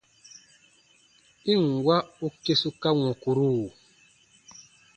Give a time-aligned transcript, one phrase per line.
[1.51, 3.53] I ǹ wa u kesuka wɔ̃kuru!